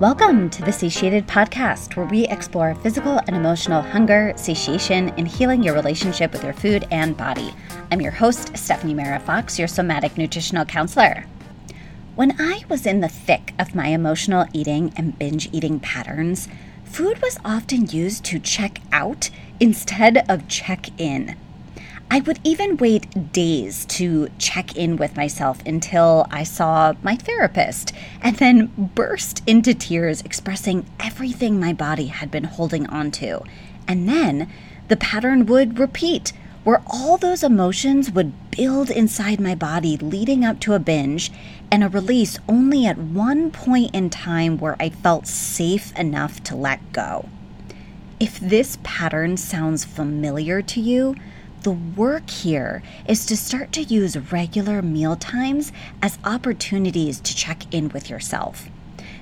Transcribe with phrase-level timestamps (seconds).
[0.00, 5.62] Welcome to the Satiated Podcast, where we explore physical and emotional hunger, satiation, and healing
[5.62, 7.52] your relationship with your food and body.
[7.92, 11.26] I'm your host, Stephanie Mara Fox, your somatic nutritional counselor.
[12.14, 16.48] When I was in the thick of my emotional eating and binge eating patterns,
[16.82, 19.28] food was often used to check out
[19.60, 21.36] instead of check in.
[22.12, 27.92] I would even wait days to check in with myself until I saw my therapist
[28.20, 33.44] and then burst into tears expressing everything my body had been holding on to.
[33.86, 34.50] And then
[34.88, 36.32] the pattern would repeat
[36.64, 41.30] where all those emotions would build inside my body leading up to a binge
[41.70, 46.56] and a release only at one point in time where I felt safe enough to
[46.56, 47.28] let go.
[48.18, 51.14] If this pattern sounds familiar to you,
[51.62, 57.72] the work here is to start to use regular meal times as opportunities to check
[57.72, 58.68] in with yourself.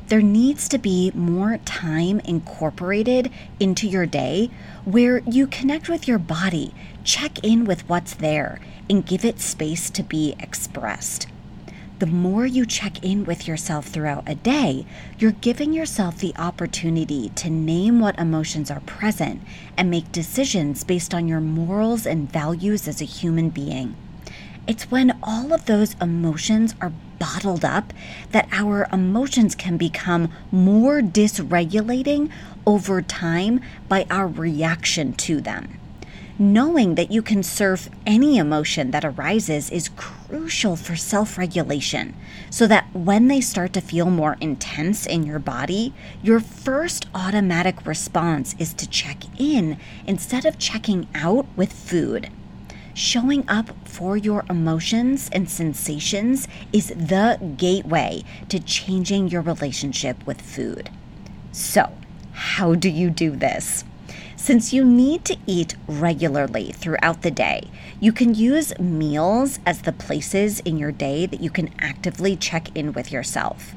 [0.06, 4.50] There needs to be more time incorporated into your day
[4.84, 9.90] where you connect with your body, check in with what's there, and give it space
[9.90, 11.26] to be expressed
[11.98, 14.86] the more you check in with yourself throughout a day,
[15.18, 19.42] you're giving yourself the opportunity to name what emotions are present
[19.76, 23.96] and make decisions based on your morals and values as a human being.
[24.68, 27.92] It's when all of those emotions are bottled up
[28.30, 32.30] that our emotions can become more dysregulating
[32.64, 35.78] over time by our reaction to them
[36.38, 42.14] knowing that you can surf any emotion that arises is crucial for self regulation
[42.50, 47.84] so that when they start to feel more intense in your body, your first automatic
[47.86, 52.30] response is to check in instead of checking out with food.
[52.94, 60.40] Showing up for your emotions and sensations is the gateway to changing your relationship with
[60.40, 60.90] food.
[61.52, 61.92] So,
[62.32, 63.84] how do you do this?
[64.40, 67.68] Since you need to eat regularly throughout the day,
[67.98, 72.74] you can use meals as the places in your day that you can actively check
[72.74, 73.74] in with yourself.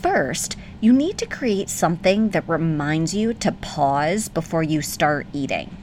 [0.00, 5.74] First, you need to create something that reminds you to pause before you start eating.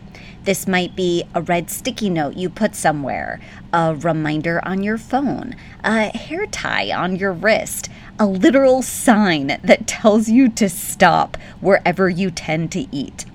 [0.44, 3.42] This might be a red sticky note you put somewhere,
[3.74, 7.90] a reminder on your phone, a hair tie on your wrist,
[8.20, 13.26] a literal sign that tells you to stop wherever you tend to eat.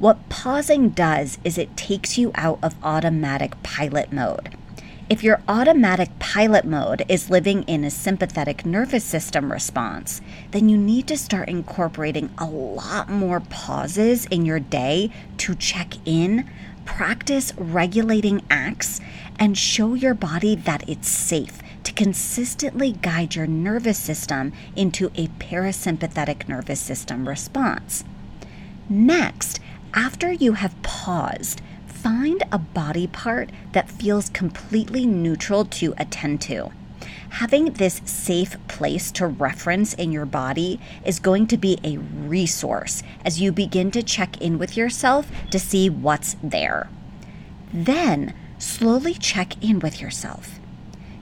[0.00, 4.56] What pausing does is it takes you out of automatic pilot mode.
[5.10, 10.22] If your automatic pilot mode is living in a sympathetic nervous system response,
[10.52, 15.92] then you need to start incorporating a lot more pauses in your day to check
[16.06, 16.48] in,
[16.86, 19.02] practice regulating acts,
[19.38, 25.26] and show your body that it's safe to consistently guide your nervous system into a
[25.26, 28.02] parasympathetic nervous system response.
[28.88, 29.60] Next,
[29.94, 36.70] after you have paused, find a body part that feels completely neutral to attend to.
[37.30, 43.02] Having this safe place to reference in your body is going to be a resource
[43.24, 46.88] as you begin to check in with yourself to see what's there.
[47.72, 50.58] Then, slowly check in with yourself.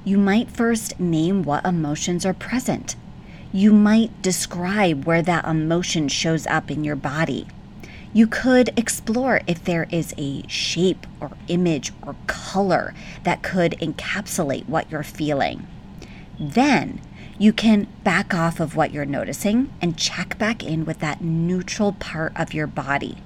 [0.04, 2.96] You might first name what emotions are present.
[3.52, 7.46] You might describe where that emotion shows up in your body.
[8.12, 14.68] You could explore if there is a shape or image or color that could encapsulate
[14.68, 15.66] what you're feeling.
[16.40, 17.00] Then
[17.38, 21.92] you can back off of what you're noticing and check back in with that neutral
[21.92, 23.18] part of your body.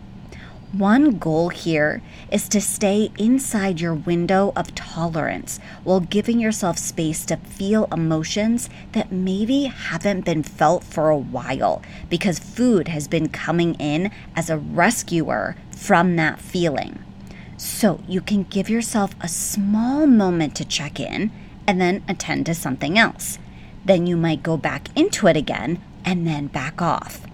[0.73, 2.01] One goal here
[2.31, 8.71] is to stay inside your window of tolerance while giving yourself space to feel emotions
[8.93, 14.49] that maybe haven't been felt for a while because food has been coming in as
[14.49, 16.99] a rescuer from that feeling.
[17.59, 21.33] So you can give yourself a small moment to check in
[21.67, 23.39] and then attend to something else.
[23.85, 27.27] Then you might go back into it again and then back off.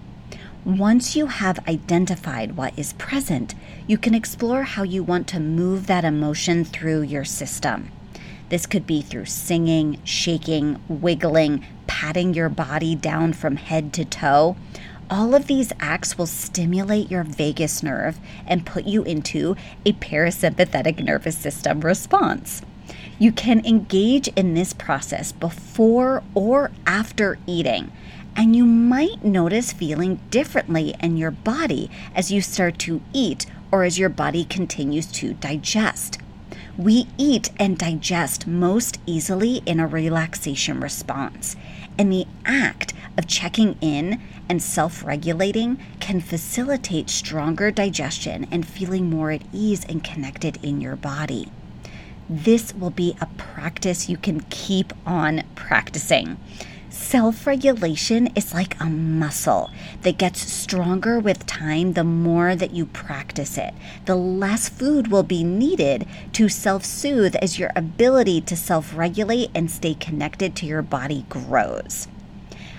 [0.65, 3.55] Once you have identified what is present,
[3.87, 7.89] you can explore how you want to move that emotion through your system.
[8.49, 14.57] This could be through singing, shaking, wiggling, patting your body down from head to toe.
[15.09, 21.01] All of these acts will stimulate your vagus nerve and put you into a parasympathetic
[21.01, 22.61] nervous system response.
[23.17, 27.93] You can engage in this process before or after eating
[28.39, 33.83] and you might notice feeling differently in your body as you start to eat or
[33.83, 36.17] as your body continues to digest.
[36.77, 41.57] We eat and digest most easily in a relaxation response,
[41.97, 49.09] and the act of checking in and self regulating can facilitate stronger digestion and feeling
[49.09, 51.51] more at ease and connected in your body.
[52.29, 56.37] This will be a practice you can keep on practicing.
[57.09, 59.71] Self regulation is like a muscle
[60.03, 63.73] that gets stronger with time the more that you practice it.
[64.05, 69.49] The less food will be needed to self soothe as your ability to self regulate
[69.55, 72.07] and stay connected to your body grows.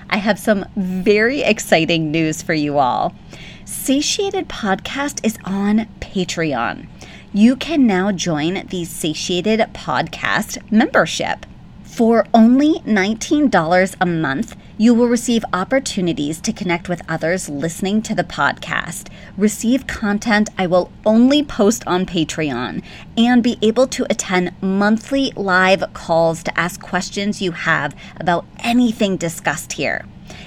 [0.09, 3.17] I have some very exciting news for you all.
[3.65, 6.87] Satiated Podcast is on Patreon.
[7.33, 11.47] You can now join the Satiated Podcast membership.
[11.91, 18.15] For only $19 a month, you will receive opportunities to connect with others listening to
[18.15, 22.83] the podcast, receive content I will only post on Patreon,
[23.19, 29.17] and be able to attend monthly live calls to ask questions you have about anything
[29.17, 30.07] discussed here.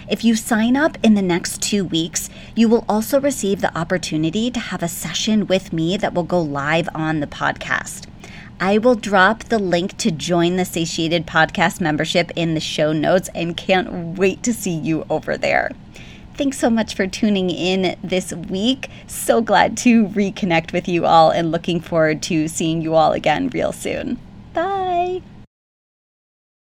[0.10, 4.50] If you sign up in the next two weeks, you will also receive the opportunity
[4.50, 8.08] to have a session with me that will go live on the podcast.
[8.60, 13.30] I will drop the link to join the Satiated Podcast membership in the show notes
[13.34, 15.72] and can't wait to see you over there.
[16.36, 18.90] Thanks so much for tuning in this week.
[19.06, 23.50] So glad to reconnect with you all and looking forward to seeing you all again
[23.50, 24.20] real soon.